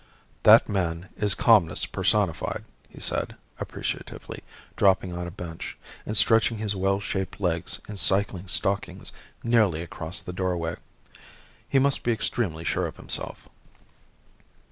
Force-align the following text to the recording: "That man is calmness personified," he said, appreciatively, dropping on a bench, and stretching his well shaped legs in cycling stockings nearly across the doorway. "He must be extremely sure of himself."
"That 0.41 0.67
man 0.67 1.09
is 1.15 1.35
calmness 1.35 1.85
personified," 1.85 2.63
he 2.89 2.99
said, 2.99 3.35
appreciatively, 3.59 4.41
dropping 4.75 5.15
on 5.15 5.27
a 5.27 5.29
bench, 5.29 5.77
and 6.07 6.17
stretching 6.17 6.57
his 6.57 6.75
well 6.75 6.99
shaped 6.99 7.39
legs 7.39 7.77
in 7.87 7.97
cycling 7.97 8.47
stockings 8.47 9.11
nearly 9.43 9.83
across 9.83 10.19
the 10.19 10.33
doorway. 10.33 10.77
"He 11.69 11.77
must 11.77 12.01
be 12.03 12.11
extremely 12.11 12.63
sure 12.63 12.87
of 12.87 12.97
himself." 12.97 13.47